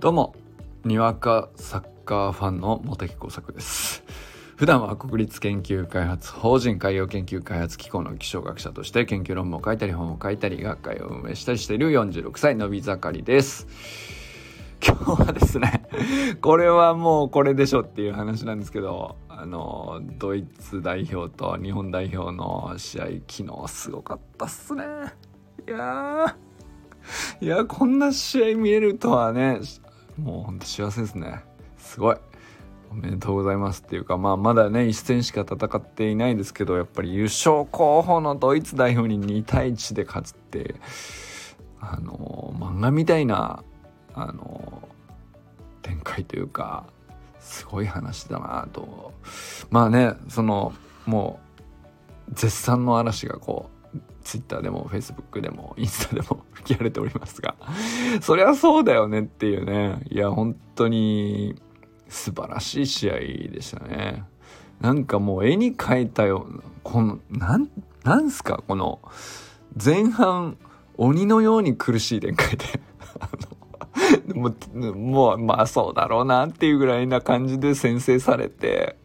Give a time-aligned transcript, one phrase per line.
[0.00, 0.34] どうも
[0.82, 4.02] にわかサッカーファンの茂木耕作です。
[4.56, 13.66] 普段は国立研究開発法人海洋研究開発機構の気象学者として研究論文を書いたり本を書いたり学会を運営したりしている46歳のび盛りです。
[14.82, 15.86] 今日はですね
[16.40, 24.82] これはもうこれでしょっていう話なんですけどあのドイツ代表と日本代表の試合昨日すごかったっすね。
[25.68, 26.36] いや
[27.40, 29.60] いやこんな試合見えるとはね
[30.20, 31.42] もうほんと幸せですね。
[31.78, 32.16] すごい。
[32.90, 40.74] おめでとうございますっていうかまあまだね一戦しか戦っていないですけどやっぱり優勝候補のドイツ代表に2対1で勝つって
[41.80, 43.62] あの漫画みたいな
[44.14, 44.88] あの
[45.82, 46.84] 展開というか
[47.38, 49.12] すごい話だなと。
[49.70, 50.72] まあねその
[51.06, 51.38] も
[52.28, 53.79] う絶賛の嵐がこう
[54.22, 57.56] ツイッターでもフェイスブックでもインスタでも吹き荒れておりますが
[58.20, 60.00] そりゃそうだよねっていうね。
[60.10, 61.60] いや本当に
[62.08, 64.24] 素晴らしい試合でしたね。
[64.80, 67.68] なんかもう絵に描いたようなこのなん
[68.04, 69.00] なんすかこの
[69.82, 70.56] 前半
[70.96, 72.80] 鬼のように苦しい展開で。
[74.34, 78.96] もうもうまあそうだろうなっていうぐらいな感じで先制されて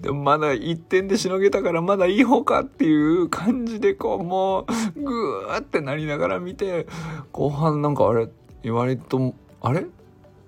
[0.00, 6.86] でもまだ1点でしのげたからまだいい方かっていう感じでこうもうグーってなりながら見て
[7.32, 8.28] 後半なんかあれ
[8.70, 9.86] 割とあれ？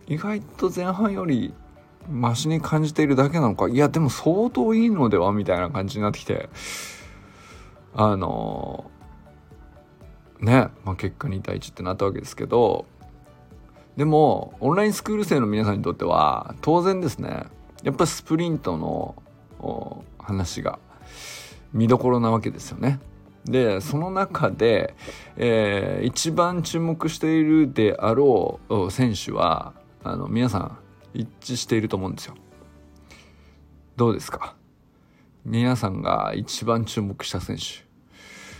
[0.06, 1.54] 意外と前半より
[2.10, 3.68] マシに感じているだけなのか？
[3.68, 6.48] いやでも相当いいのではみたいな感じになってきて。
[7.94, 8.90] あの
[10.40, 12.86] ね、まあ、結果2対1ってなったわけですけど。
[13.98, 17.44] でもオンラインスクール生の皆さんにとっては当然ですね。
[17.82, 19.22] やっぱスプリントの
[20.18, 20.78] 話が
[21.72, 23.00] 見どころなわけですよね。
[23.44, 24.94] でその中で、
[25.36, 29.74] えー、一番注目しているであろう選手は
[30.04, 30.78] あの皆さん
[31.12, 32.34] 一致していると思うんですよ。
[33.96, 34.54] どうですか？
[35.44, 37.62] 皆さんが一番注目した選手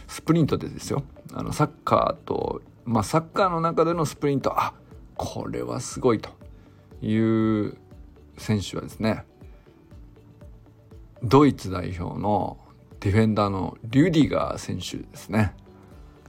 [0.08, 4.74] スプリントでですよあのサッカーとまあサッカーの中でのスプリントあ
[5.16, 6.30] これはすごいと
[7.00, 7.78] いう
[8.36, 9.24] 選手はですね
[11.22, 12.59] ドイツ代表の
[13.00, 15.55] ディフェンダーのリュディガー選手ですね。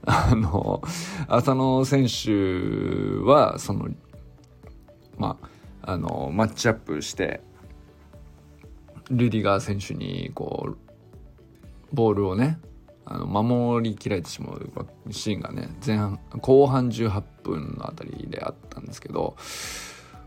[0.06, 0.82] あの、
[1.28, 3.88] 浅野選手は、その、
[5.16, 5.38] ま
[5.82, 7.40] あ、の、マッチアップして、
[9.10, 10.76] リュディガー選手に、こう、
[11.92, 12.58] ボールをね、
[13.06, 14.70] あの守りきられてしまう
[15.10, 19.36] シーンがね前半後半18分のあたりであったんですけど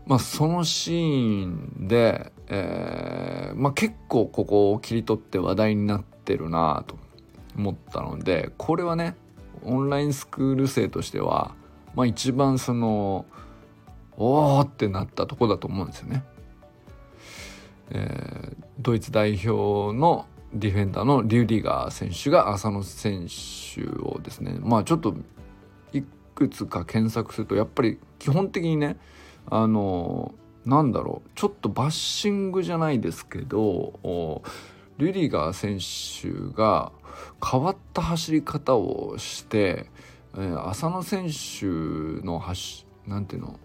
[0.08, 6.96] まあ、そのシーンで、えーまあ、結構ここを切り取って話題になってるなと
[7.54, 9.16] 思ったのでこれはね
[9.64, 11.54] オンラインスクール生としては、
[11.94, 13.26] まあ、一番その
[14.16, 16.24] おーってなったとこだと思うんですよね。
[17.90, 25.14] えー、ドイツ代表のディフェンダーのリュディガー選手が浅野選手をですねまあちょっと
[25.92, 26.02] い
[26.34, 28.96] くつか検索するとやっぱり基本的にね
[29.50, 34.42] あのなんだろうちょっとバッシングじゃないですけど
[34.98, 36.92] リュリガー選手が
[37.44, 39.86] 変わった走り方をして、
[40.34, 41.66] えー、浅野選手
[42.24, 43.58] の走なんていうの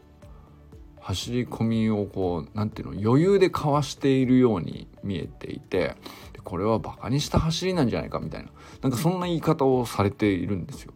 [1.01, 5.95] 走り込みをこうなんていうの余裕でかわしているように見えていて
[6.43, 8.49] これはバカにした走りなんじゃないかみたいな
[8.81, 10.93] なんかそんな言い方をされているんですよ。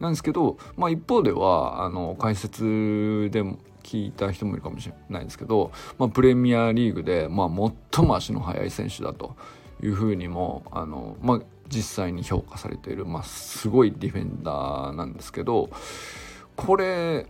[0.00, 9.36] なんですけど、まあ、一方ではあの解説でも聞いた人もいるかもしれないですけど、まあ、プレミアリーグで、まあ、最も足の速い選手だと
[9.80, 15.70] いうふうにもあの、まあ、実際に評価されている、まあ、すごいディフェンダーなんですけど
[16.56, 17.26] これ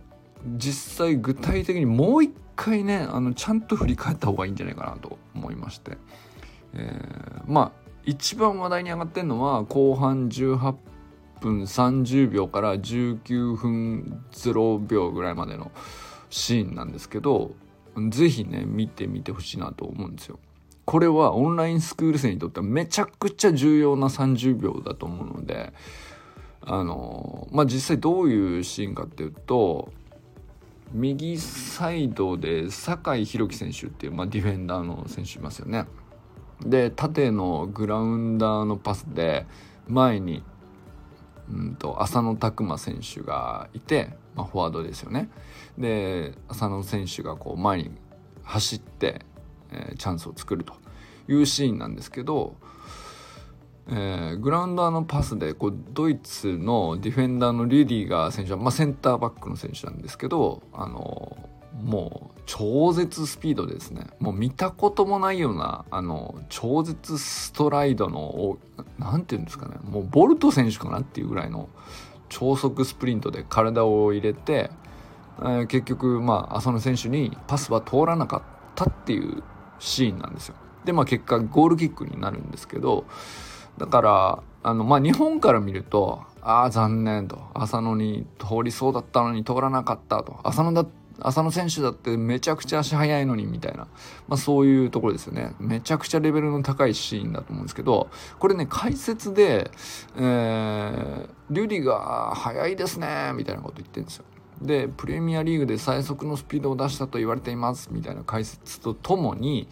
[0.57, 5.97] 実際具体的にもう一回ねあのちゃんと振り返った方がいいんじゃないかなと思いまして、
[6.73, 10.75] えー、まあ一番話題に上がってるのは後半18
[11.41, 15.71] 分30秒から19分0秒ぐらいまでの
[16.29, 17.51] シーンなんですけど
[18.09, 20.39] 是非ね見てみてほしいなと思うんですよ。
[20.85, 25.73] これはオンラインスクール生にとってはめちゃくちゃ重要な30秒だと思うので
[26.61, 29.91] あのまあ実際どういうシーンかっていうと
[30.93, 35.85] 右サイドで酒井宏樹選手っていう、まあ、ディフェンダーの選手いますよね。
[36.65, 39.45] で縦のグラウンダーのパスで
[39.87, 40.43] 前に
[41.51, 45.29] うんと浅野拓磨選手がいて、まあ、フォワードですよね。
[45.77, 47.91] で浅野選手がこう前に
[48.43, 49.21] 走って、
[49.71, 50.73] えー、チャンスを作ると
[51.27, 52.55] いうシーンなんですけど、
[53.89, 61.37] えー、グラウンダーのパスでこうドイツのディフェンダーのリュディガー選手は、まあ、センターバックの選手なんですけどあの
[61.83, 64.07] もう超絶スピードですね。
[64.19, 68.57] もう見たこともないようなあの超絶ストライドの
[68.97, 69.75] 何て言うんですかね。
[69.83, 71.69] もうボルト選手かなっていうぐらいの
[72.29, 74.71] 超速スプリントで体を入れて、
[75.39, 78.41] えー、結局まあ浅野選手にパスは通らなかっ
[78.75, 79.43] たっていう
[79.79, 80.55] シーンなんですよ。
[80.85, 83.05] でまあ結果ゴールキックになるんですけど
[83.77, 87.39] だからあのまあ日本から見るとああ残念と。
[87.53, 90.39] 浅野に通りそうだったのに通らなかったと。
[90.43, 93.87] 浅野だった浅野選手だってめちゃくちゃ足速いのにみたいな、
[94.27, 95.53] まあ、そういうところですよね。
[95.59, 98.09] めちゃくちゃレベルの高いシーンだと思うんですけど
[98.39, 99.71] これね解説で、
[100.15, 104.25] えー、リュディが速いですねみたいなこと言ってるんですよ。
[104.61, 109.67] でプレミアリーグで最速のスピードを出したと言われていますみたいな解説とともに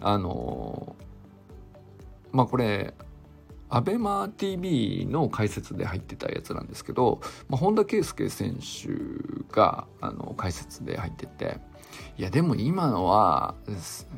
[0.00, 0.94] あの
[2.32, 2.94] まあこれ
[3.70, 11.58] アベマ t v の解説で入ってたやつなんですけど、まあ、本田圭佑選手があの解説で入ってて
[12.18, 13.54] いやでも今のは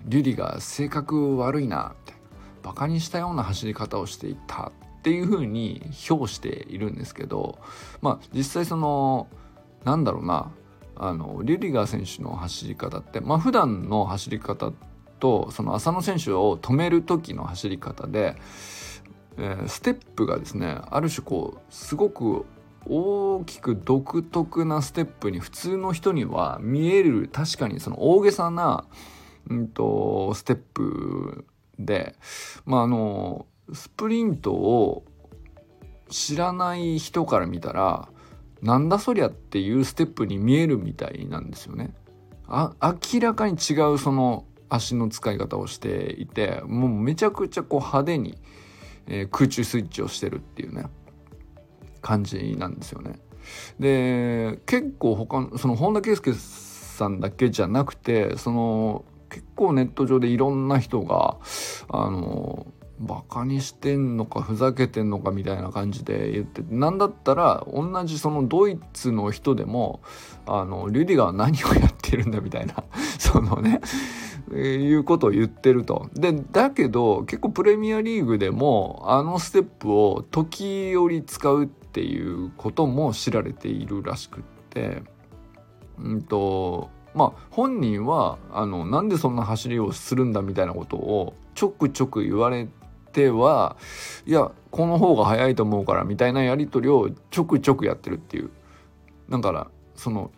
[0.07, 2.23] リュディが性格悪いなみたいな
[2.63, 7.59] バカにしたような走り方をしていたっていうふうに評しているんですけど
[8.01, 9.29] まあ実際その
[9.85, 10.53] なんだろうな
[10.97, 14.73] あのリュディガー選手の走り方ってまあ普段の走り方
[15.19, 18.37] とその浅野選手を止める時の走り方で
[19.39, 22.47] えー、ステップがですねある種こうすごく
[22.87, 28.85] 大きく独特なステップに普通の人には見える確かにその大げさな、
[29.49, 31.45] うんと、ステップ
[31.79, 32.17] で
[32.65, 35.05] まああのスプリントを
[36.11, 38.09] 知らない人から見たら
[38.61, 41.95] なんだそりゃっていうステップに見えるみたいなんですよね。
[42.47, 42.75] あ
[43.13, 48.39] 明らかに違うその足の使い方をしていてもうめちゃくちゃこう派手に
[49.07, 50.87] えー、空中スイッチをしてるっていうね
[52.01, 53.19] 感じなんですよね。
[53.79, 61.39] で結構他のその本田圭佑さんだけじゃなくてその結構ネット上でいろんな人が
[61.89, 62.67] あの
[62.99, 70.03] バカにしてんのかふざけてんのかみたいな感じで言ってなんだったら同じそのドイツの人でも
[70.47, 72.85] あのリュディガーは何をやってるんだみたいな
[73.19, 73.81] そのね
[74.57, 76.09] いうことを言ってると。
[76.15, 85.03] でだけど結構プレミアリーグでもあのステップを時折使うっていうことも知られているらしくって。
[85.99, 92.69] うんとまあ本人はあのなんでそんな走りをするんだみたいなことをちょくちょく言われ
[93.13, 93.77] ては
[94.27, 98.51] いやこの方が早いと思うからみたいなやり取りをちょくちょくやってるっていう
[99.29, 100.31] だからその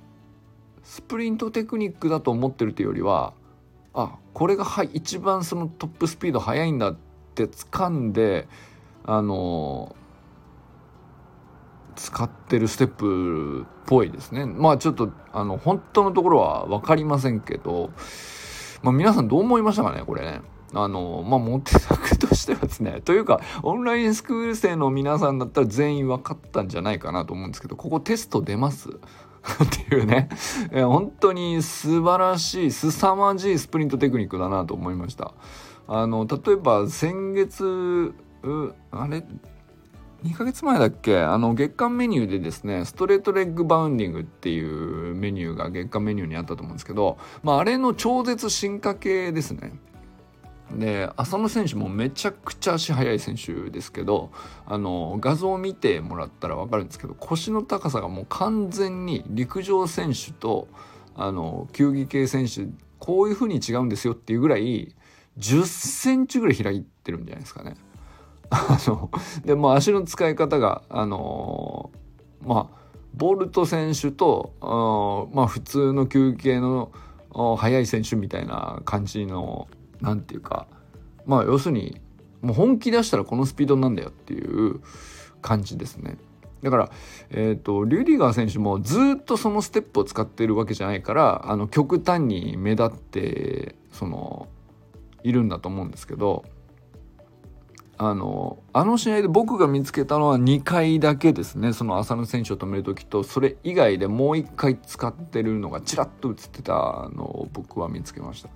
[0.82, 3.32] スプリントテクニックだと思ってるというよりは
[3.94, 6.96] あこれがは一番そのトップスピード速いんだっ
[7.34, 8.48] て掴んで
[9.04, 9.94] あの
[11.94, 14.46] 使ってるステップっぽいですね。
[14.46, 17.90] まあちょっとあの本当のところは分かりませんけど、
[18.82, 20.42] まあ、皆さんどう思いましたかねこれね。
[20.76, 28.98] あの、まあ、モテ作としてはですね、 というか、オンラインスクール生の皆さんだったら全員分かったんじゃないかなと思うんですけど、ここテスト出ます？
[29.62, 30.28] っていうね、
[30.72, 35.32] え本当に素晴らしい、凄まじいスプリントテクニックだなと思いました。
[35.86, 38.14] あの、例えば先月、
[38.90, 39.24] あれ
[40.24, 41.20] ？2ヶ月前だっけ？
[41.20, 49.74] あの月間メニューでですねストレートレッグバウンディングっていうメニューが月間メニューにあったと思うんですけど、まあ、あれの超絶進化系ですね。
[50.72, 54.30] で浅野選手もめちゃくちゃ足速い選手ですけど
[54.66, 60.68] あの画像を見てもらったら分かるんですけど腰の高さがもう完全に陸上選手と
[61.14, 62.66] あの球技系選手
[62.98, 64.94] こういう風に違うんですよっていうぐらい
[65.38, 67.76] 10センチぐらい開いてるんじゃないですかね。
[69.44, 71.90] でも足の使い方があの
[72.42, 76.90] まあボルト選手とまあ普通の球技系の
[77.56, 79.68] 速い選手みたいな感じの
[80.00, 80.66] 何て言うか
[81.26, 82.00] まあ要するに
[82.42, 84.80] もう本気出したらこのスピードなんだよっていう
[85.40, 86.16] 感じですね。
[86.62, 86.90] だから、
[87.30, 94.48] えーと、リュディガー選手もずっとそのステップを使ってるわけじゃないからあの極端に目立ってその
[95.22, 96.44] いるんだと思うんですけど
[97.96, 101.72] あのあの試合で僕が見つけたのは2回だけですね。
[101.72, 106.72] その浅野選手を止める時とそれ以外でもう1回使ってるのがちらっと映ってた
[107.14, 108.48] のを僕は見つけました。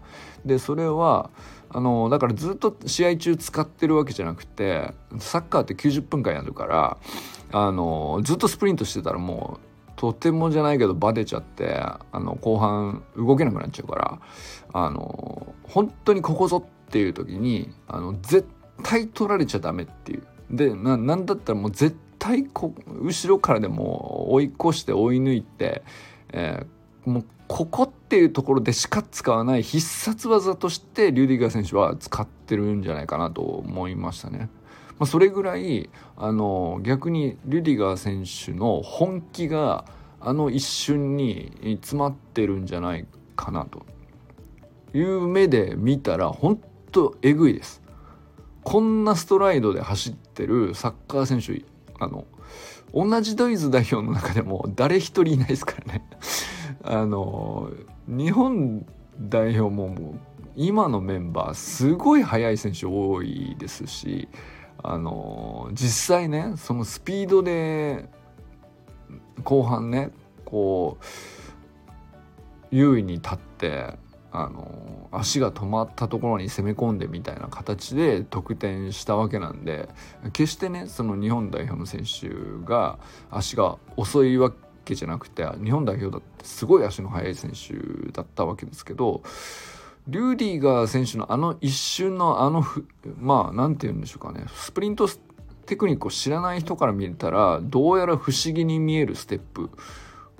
[0.45, 1.30] でそれは
[1.71, 6.97] あのだからずっと試合中使ってるわけじゃなくてサッカーって90分間やるから
[7.52, 14.21] あのずっとスプリントしてたらもうとてもじゃないけどバテちゃってあの後半動けなくなっちゃうから
[14.73, 18.49] あの本当にここぞっていう時にあの絶
[18.82, 25.82] 対対取られちゃダメっていうでななんだったらもう絶対こ後ろからでも追い越して追い抜いて、
[26.32, 34.49] えー、もうここっっていうところでしか使わない必殺技としてリュディガー選手は使ってるんじゃないかなと思いましたね。
[34.99, 39.85] まあ、それぐらいあの逆にリュディガー選手の本気が
[40.23, 43.06] あの一瞬に詰まってるんじゃない
[43.37, 43.85] かなと
[44.94, 46.58] いう目で見たら本
[46.90, 47.82] 当えぐいです。
[48.68, 51.64] こんなストライドで走ってるサッカー選手
[51.98, 52.26] あの
[52.92, 56.06] 同じドイツ代表の中でも誰一人いないですからね。
[56.84, 57.70] あの
[58.06, 58.84] 日本
[59.18, 60.20] 代表ももう
[60.54, 64.28] 今のメンバーすごい速い選手多いですし
[64.82, 68.10] あの実際ねそのスピードで
[69.44, 70.10] 後半ね
[70.44, 71.04] こう
[72.70, 73.94] 優位に立って
[74.30, 79.88] あの足が止まったところに攻め込んでみたいな形で得点したわけなんで
[80.32, 82.28] 決してねその日本代表の選手
[82.66, 82.99] が
[83.30, 84.52] 足が遅いわ
[84.85, 89.23] けじゃなくて日本代表だってすごい足の速い選手だったわけですけど
[90.08, 92.64] リューディガー選手のあの一瞬のあの
[93.18, 95.08] まあ何て言うんでしょうかねスプリント
[95.66, 99.70] テクニックを知らない人から見れたらどうやら不思議に見えるステップ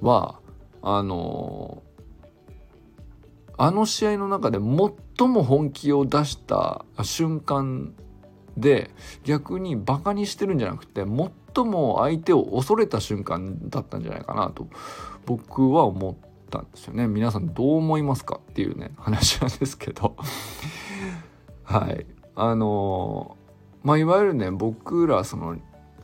[0.00, 0.40] は
[0.83, 1.83] あの
[3.59, 7.93] あの試合の中で最も本気を出した瞬間
[8.57, 8.91] で
[9.25, 11.05] 逆にバカにしてるんじゃなくて
[11.55, 14.69] 最も相手を恐れた瞬間だったんじゃないかなと
[15.27, 16.15] 僕は思っ
[16.50, 17.09] たんですよね。
[17.09, 20.17] 皆さんどう思いますかっていうね話なんですけど。
[21.65, 22.07] はい。
[22.37, 23.37] あの
[23.83, 25.57] まあいわゆるね僕らその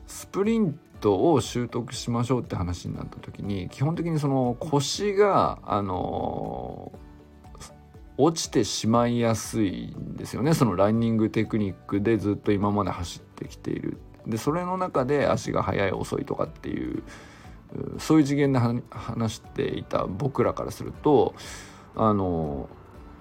[0.08, 6.92] スプリントを習得しましょうって話になった時に基本的にその腰があの
[8.16, 10.54] 落ちてしまいやすいんですよね。
[10.54, 13.99] そのランニングテクニックでずっと今まで走ってきている。
[14.26, 17.02] でそれの中で足が速い遅いとかっていう
[17.99, 18.59] そういう次元で
[18.90, 21.35] 話していた僕らからすると
[21.94, 22.68] あの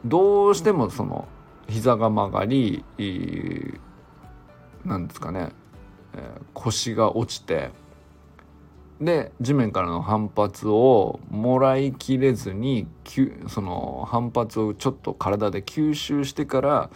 [0.06, 1.28] どうしてもその
[1.68, 2.86] 膝が曲がり
[4.86, 5.50] なんですかね、
[6.54, 7.72] 腰が落ちて
[9.02, 12.88] で地面からの反発をもらいきれずに
[13.48, 16.90] その反発をちょっと体で吸収してから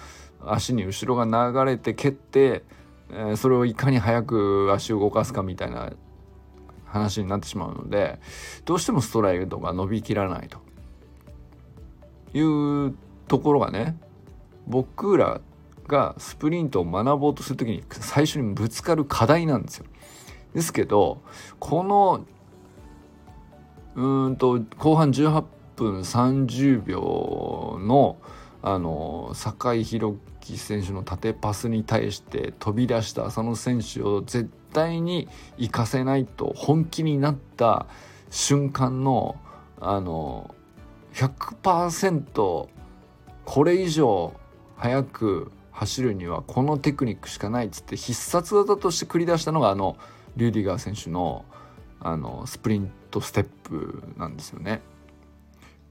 [0.45, 2.63] 足に後ろが流れて蹴って、
[3.11, 5.91] えー、それをいかに早く足を動かすかみたいな
[6.85, 8.19] 話になってしまうので
[8.65, 10.59] どうしてもストライドが伸びきらないと
[12.37, 12.95] いう
[13.27, 13.97] ところがね
[14.67, 15.41] 僕ら
[15.87, 19.85] がスプリントを学ぼうとする時に最初にぶつかる課題なんですよ。
[20.57, 21.21] ですけど
[21.59, 22.25] この
[23.93, 25.43] うんと後半18
[25.75, 28.17] 分30秒の
[28.63, 35.27] あの酒井宏樹選手の縦パスに対して飛び出した浅野選手を絶対に
[35.59, 37.85] 行かせないと本気になった
[38.31, 39.35] 瞬間の
[39.79, 40.55] あの
[41.13, 42.67] 100%
[43.45, 44.33] これ以上
[44.75, 49.97] 速く走るにはこのテクニックしかないっつって必殺技として繰り出したのがあの
[50.37, 51.45] リュディガー選手の
[51.99, 54.81] あのスプリントステップなんですよね。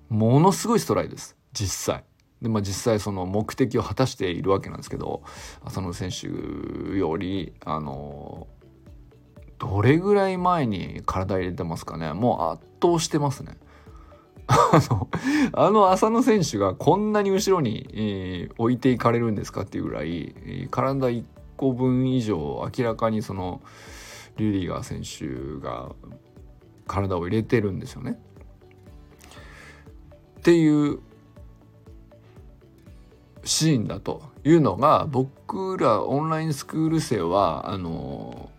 [0.09, 2.05] ものすごいストライです実際。
[2.41, 5.23] でまあ、実際その目的を果たしているわけなんですけど
[5.65, 6.26] 浅野選手
[6.97, 8.47] よりあの
[9.59, 13.57] どれぐらい前に体入れてますかねもう圧倒してますね。
[14.49, 15.09] あの
[15.55, 21.25] あの浅野選手がこんなに後ろに、えー、置いていかれるんですかっていうぐらい、体1
[21.57, 22.37] 個分以上
[22.79, 23.61] 明らかにその
[24.37, 25.93] リュディガー選手が
[26.87, 28.19] 体を入れてるんですよね。
[30.38, 31.00] っていう
[33.45, 38.50] シーンだというのが僕らオンラインスクール生はあの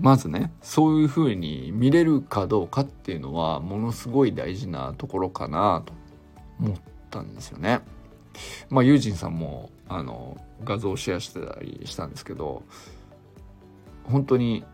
[0.00, 5.92] まずねそういうふうに見れるかどうかっていうのはものすごい大事なところかなと
[6.60, 6.76] 思っ
[7.10, 7.80] たんですよね。
[8.68, 12.62] まあユージンさんもあの画像をシェアしてたりしたんですけど
[14.04, 14.64] 本当に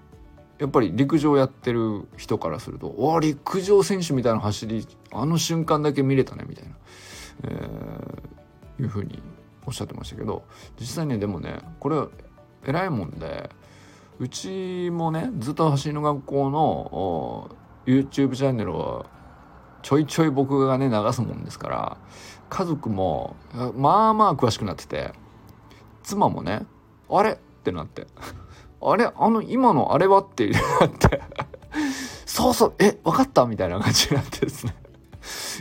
[0.63, 6.71] やっぱり陸上やってる人からすると「お陸上選手みたいな走りあの瞬間だけ見れたね」みたいな、
[7.43, 9.21] えー、いうふうに
[9.67, 10.45] おっしゃってましたけど
[10.79, 11.97] 実際ねでもねこれ
[12.65, 13.51] 偉いもんで
[14.21, 19.07] うちもねずっと走りの学校の YouTube チャンネルは
[19.83, 21.97] ちょいちょい僕がね流すもんですから
[22.51, 23.35] 家族も
[23.75, 25.13] まあまあ詳しくなってて
[26.05, 26.67] 妻もね
[27.11, 27.33] あれ？
[27.33, 28.07] ってなって。
[28.85, 31.21] あれあの今のあれはってなって。
[32.27, 33.47] そうそうえ分かった？
[33.47, 34.75] みたいな感じになってですね。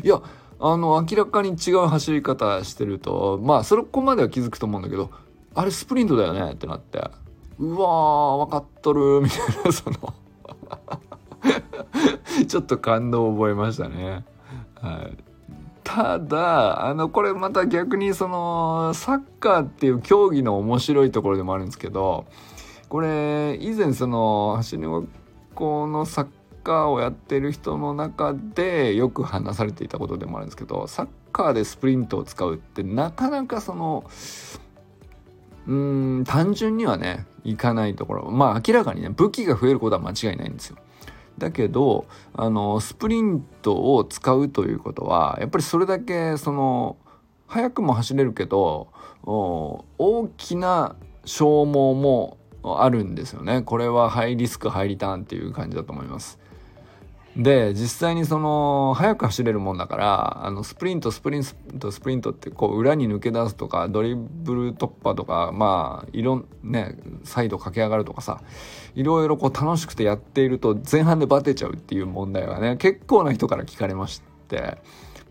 [0.04, 0.22] いや
[0.60, 5.10] あの明らかに違う走り方してるとまあそこまでは気づくと思うんだけど
[5.54, 6.54] あれスプリントだよね？
[6.54, 7.00] ってなって。
[7.60, 9.22] うわー分かっとる。
[9.22, 10.14] みたいなその。
[12.48, 14.24] ちょっと感動を覚えましたね。
[14.76, 15.18] はい、
[15.84, 22.26] ただあのこれまた逆にそのサッカーっていう競技の面白いところでもあるんですけど
[22.92, 25.08] これ以前その走り学
[25.56, 26.28] 校のサッ
[26.62, 34.04] カーをやってる人の中でよく話されていたことでもあるんですけどサッカーでスプリントを使うってなかなかその
[35.68, 40.76] うん単純にはねいかないところまあ明らかにね武器が増えることは間違いないんですよ。
[41.38, 46.98] だけどあのスプリントを使うということはやっぱりそれだけその
[47.48, 48.90] 速くも走れるけど
[49.24, 53.62] 大きな消耗もあるんですよね。
[53.62, 56.40] これはハイリスクハイリターンっていう感じだと思います。
[57.36, 61.44] で実際にその速く走れるもんだからあのスプリントスプリン
[61.80, 68.42] トスプリントってこう裏に抜け出すとかドリブル突破とかまあいろんねサイド駆け上がるとかさ
[68.96, 74.78] いろいろこう楽しくてやっていると前半でバテちゃうっていう問題がね結構な人から聞かれまして。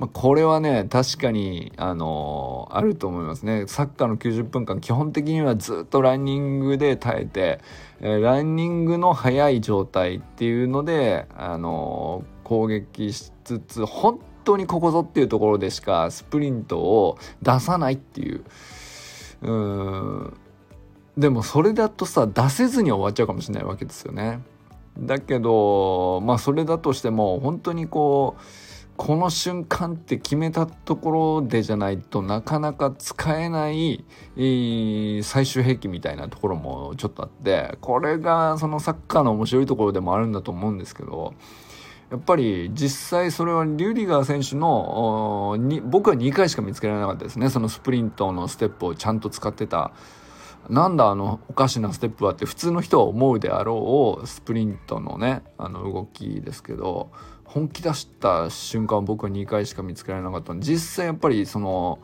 [0.00, 3.66] まあ、これはね確かにあのー、あると思いますね。
[3.66, 7.60] サッカーの90分間基本的にはずっとランニングで耐えて、
[8.00, 18.44] えー、ランニングの速い状態っていうので、あのー、攻撃しつつ本当にここぞっていうところでしかスプリントを出さないっていう。
[19.42, 20.36] うん。
[21.18, 24.40] でもそれだとさ出せずに終わっちゃうかもしれないわけですよね。
[24.98, 28.69] だけどまあそれだとしても本当にこう
[29.02, 34.04] この瞬間って決めたところでじゃないとなかなか使えない、
[34.36, 41.32] 最終兵器みたいなところもちょっとあってこれがそのサッカーの面白いところでもあるんだと思うんですけど
[42.10, 47.48] やっぱり実際それはリュディガー選手のに僕は2回しか見つけられなかったですね。
[47.48, 49.92] そのスプリントのステップをちゃんと使ってた。
[50.68, 57.10] なんだあのおかしなステップはって普通の人は思うであろうスプリントのねあの動きですけど
[57.52, 61.98] 本気出した瞬間僕は2回しか見つけられなかったの実際やっぱりその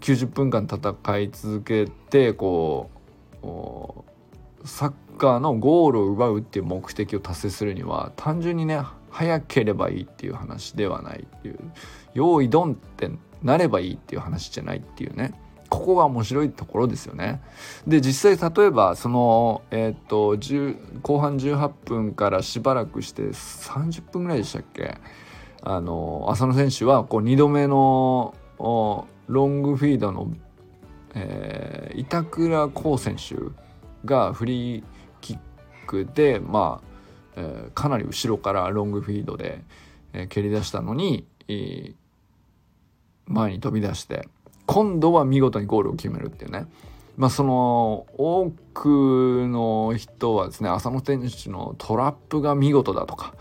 [0.00, 2.90] 90分間戦い続けてこ
[3.42, 11.58] うサッカーのゴールを奪うっていう目的を達成するには単純にね早ければいいっていう話ではないっていう
[12.12, 13.10] 用意ドンって
[13.42, 15.32] なればいいっていう話じゃないっていうね。
[15.72, 17.40] ここが面白いところですよね。
[17.86, 20.36] で実際例えばその、えー、っと
[21.00, 24.98] 後半18分からしばらくして30分ぐらいでしたっけ？
[25.62, 30.30] あの浅野選手はこう2度目のロングフィードの、
[31.14, 33.36] えー、板倉滉選手
[34.04, 34.84] がフリー
[35.22, 35.38] キッ
[35.86, 36.86] クでまあ、
[37.36, 39.62] えー、かなり後ろからロングフィードで、
[40.12, 41.26] えー、蹴り出したのに、
[43.26, 44.28] 前に飛び出して
[44.72, 46.66] 今度は見事にゴールを決めるっていうね。
[47.16, 53.34] まあその多くの人はですね浅野選手のトラップが見事だとか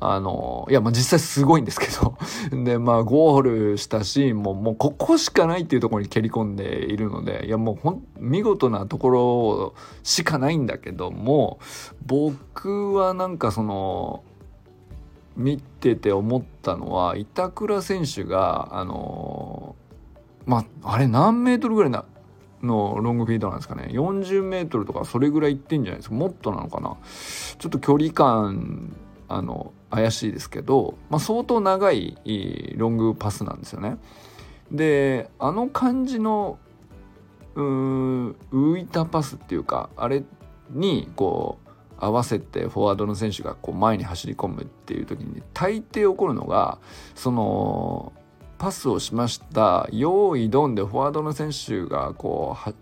[0.00, 2.16] あのいやまあ実際すごいんですけど
[2.64, 11.58] でまあゴールしたシーンももうここしかないっていうところに蹴り込んでいるのでいやもうほん見事なところしかないんだけども
[12.06, 14.22] 僕はなんかその
[15.36, 19.76] 見てて思ったのは板倉選手があの
[20.46, 22.04] まああれ何メートルぐらいな
[22.62, 23.88] のロングフィードなんですかね。
[23.90, 26.14] 40メートルとかそれぐらいいってんじゃないですか。
[26.14, 26.96] もっとなのかな。
[27.58, 28.94] ちょっと距離感
[29.28, 32.18] あの怪しいですけど、まあ、相当長い
[32.76, 33.96] ロングパスなんですよね。
[34.70, 36.58] であの感じの
[37.54, 40.22] う浮いたパスっていうかあれ
[40.70, 46.78] にこう合わせてフォワードの選手がこう前に走り込むっていう時に大抵起こるのが
[47.14, 48.12] その
[48.60, 52.74] パスをしました用意ドンでフォワードの選手がこう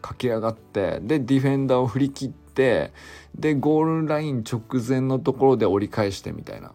[0.00, 2.92] 駆け上がってでディフェンダーを振り切って
[3.34, 6.72] でゴールライン直前のところで折り返してみたいな。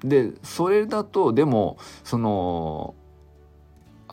[0.00, 2.96] でそれだとでもその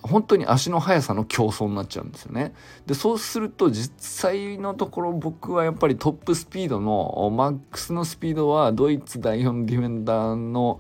[0.04, 2.54] 本当に足の速さの競争になっちゃうんですよね。
[2.86, 10.80] でそうすると実際のところ僕はやっぱりトップスピードのマックスのスピードはドイツ代表のディフェンダーの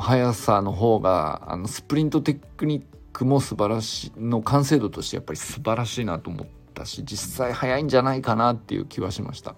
[0.00, 9.56] 速さの方があのスプリントテクニックも素晴らしいの完成度としてやっぱり素晴らしいなと思ったし実際速いんじゃないかなっていう気はしました。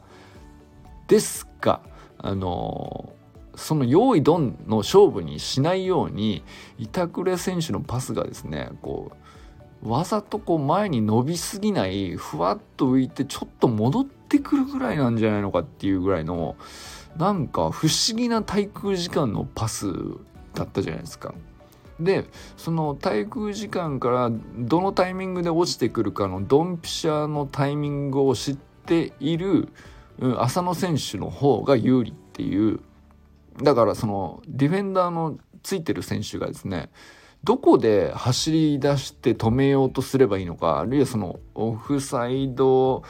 [1.06, 1.82] ですが
[2.18, 3.12] あの
[3.56, 6.42] その用意ドンの勝負にしないように
[6.78, 9.12] 板倉選手のパスがですねこ
[9.82, 16.56] うわざとこう前に伸びすぎないふわっと浮いてちょっと戻ってくるぐらいなんじゃないのかっていうぐらいの
[17.16, 19.86] なんか不思議な滞空時間のパス
[20.54, 21.34] だったじゃないですか。
[22.00, 22.24] で
[22.56, 29.68] その滞空時間からどのタイミングで落ちてくるかのドンピシャのタイミングを知っている、
[30.38, 32.80] 浅野選手の方が有利っていう
[33.62, 36.90] だからそのディフェンダーのついてる選手がですね
[37.44, 43.02] どこで走り出して止めようとすればいいのかあるいはそのオフサイド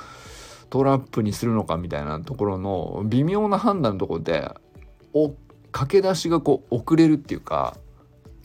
[0.70, 4.50] トラップにするのかみたいなところの微妙な判断のところで
[5.12, 5.33] お
[5.70, 7.76] 駆け出しがこう遅れるっていうか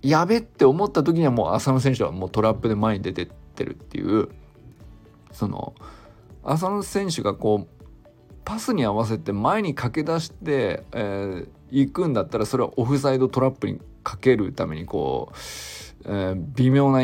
[0.02, 4.30] やべって思った時にはもう浅野選手はもうトラップで前に出てってるっていう
[5.32, 5.74] その
[6.44, 7.80] 浅野選手がこう
[8.46, 15.36] パスに合わせて前に駆け出して、えー、行くんだったらそれはオフサイドトラップにかけるためにこう、
[16.06, 17.04] えー、微妙な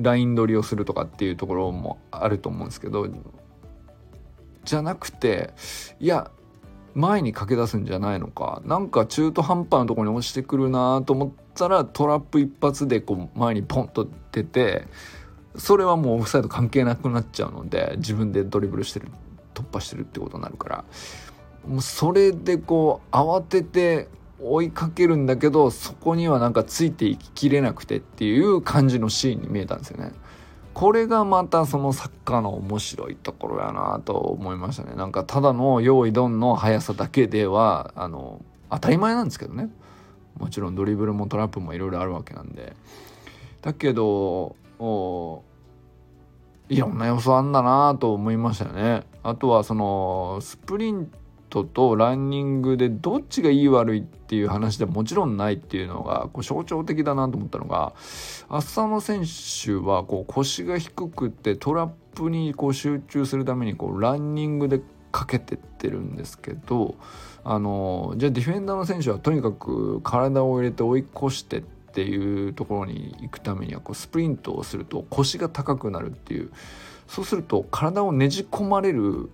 [0.00, 3.08] ライン取りをするとかっていうところもあると思うんですけど
[4.64, 5.50] じゃなくて
[6.00, 6.30] いや
[6.94, 8.60] 前に駆け出すんじゃないのか。
[8.66, 14.86] なんか中途半端なところに落ちてくるなと思ったらトラップ一発でこう前にポンと出て
[15.56, 19.08] それはもうオフサイド関係なくなっちゃうので自分でドリブルしてる
[19.54, 20.84] 突破してるってことになるから。
[21.66, 24.08] もうそれでこう慌てて
[24.40, 30.12] 追いかけるんだけどそこにはなんかついていききれなくてっていう感じのシーンに見えたんですよね。
[30.74, 34.94] これがまたそのサッカーの面白いところやなと思いましたね。
[34.94, 39.70] なんかただの用意ドンの速さだけではあの当たり前なんですけどね。
[40.38, 42.74] もちろんドリブルもトラップもいろいろあるわけなんで。
[43.60, 44.56] だけど
[46.68, 49.04] いろんな要素あんだなと思いましたね。
[49.22, 51.12] あとはそのスプリン
[51.52, 57.92] トとランニングでどっちがいい悪いっていう話でもちろんないっていうのがこう象徴的だなと思ったのが
[58.48, 66.94] 浅野選手はこう腰が低くてトラップにこう集中するためにこうランニングでかけてってるんですけど
[67.44, 76.50] あのじゃあディフェンダーの選手はとにかく体を入れて追い越してっていうところに行くためにはこうスプリントをすると腰が高くなるっていう。
[77.08, 79.28] そうすると体をねじ込まれる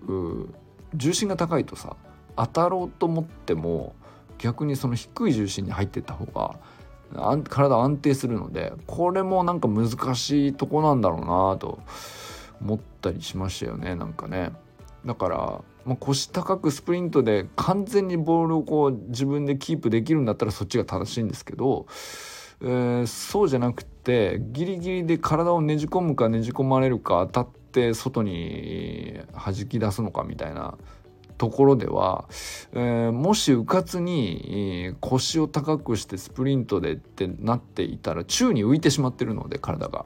[0.95, 1.97] 重心が高いとさ
[2.39, 3.95] 当たろうと思っても
[4.39, 6.59] 逆にその低い重心に入ってった方が
[7.49, 11.81] 体安定するのでこれもなんか難しいとこなんだろうなと
[12.61, 14.53] 思ったりしましたよねなんかね。
[15.05, 15.37] だから、
[15.85, 21.87] まあ、腰高くスプリントで完全にボールをこう自分でキープできるんだったらそっちが正しいんですけど、
[22.61, 30.77] えー、そうじゃなくてギリギリで体をねじ込むかねじ込まれるか当たって外に弾き出すのかみたいな
[31.39, 32.27] ところでは、
[32.73, 40.05] えー、もしうかつに腰を高くしてスプリントでってなっていたら宙に浮いてしまってるので体が。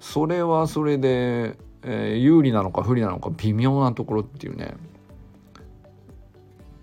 [0.00, 4.76] それはそれで、えー、有利なのか不利なのか微妙なところっていうね。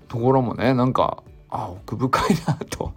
[0.07, 2.91] ところもねなんかあ奥深いなと。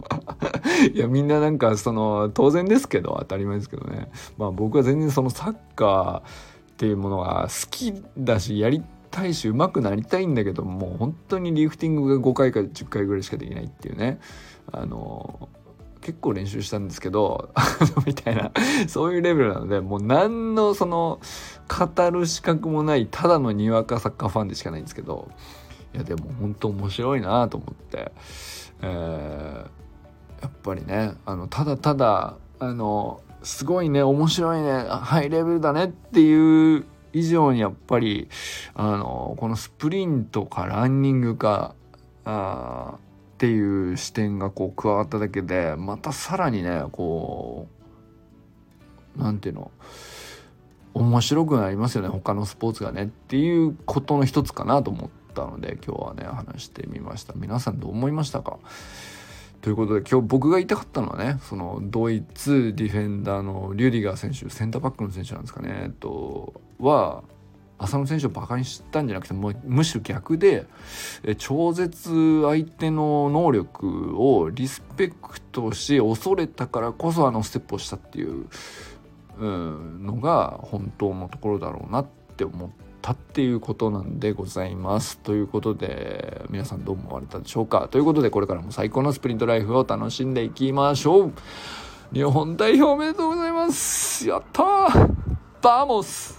[0.95, 4.11] いやみんななんかその当然ですけど当たり前ですけどね。
[4.39, 14.21] まあ僕は全然そのサッカーっていうものが好きだしやりたいし上手くなりたいんだけどもう本当にリフティングが5回か10回ぐらいしかできないっていうね。
[14.71, 15.49] あの
[16.01, 17.51] 結構練習したんですけど
[18.07, 18.53] みたいな。
[18.87, 21.21] そういうレベルなのでもう何のその
[21.69, 25.29] 語る資格もないただのにわかサッカーファンでしかないんですけど。
[25.95, 28.13] いやでも本当面白いなと思って、
[28.83, 38.29] えー、やっぱりねあのただただあのすごいね面白いねハイレベルだねっていう以上にやっぱり
[38.75, 41.75] あのこのスプリントかランニングか
[42.25, 43.01] あっ
[43.39, 47.69] ていう視点がこう加わっただけでまたさらにねこ
[49.17, 49.71] う何ていうの
[50.95, 53.05] 面白くなりますよね他のスポーツがね。
[53.05, 57.35] っていうことの一つかなと思ったので今日はね話してみました。
[57.37, 58.59] 皆さんどう思いましたか？
[59.69, 67.23] ということで今日僕が言いたかったのはねそのドイツディフェンダーのリュディガー選手センターバックの選手なんですかね、と、は
[67.77, 70.65] 浅野選手をバカにしたんじゃなくてもむしろ逆で
[71.37, 78.47] 超絶相手の能力をリスペクトし恐れたからこそあのステップをしたっていう
[79.39, 82.07] うんのが本当のところだろうなっ
[82.39, 82.88] て思って。
[83.11, 85.19] ったっていうことなんでございます。
[85.19, 87.89] ということで皆さんどう思われたでしょうか？
[87.89, 91.33] ということでこれからも最高のスプリントライフを楽しんでいきましょう。
[92.13, 94.27] 日本代表おめでとうございます。
[94.29, 95.17] やったー！
[95.63, 96.39] バーモス。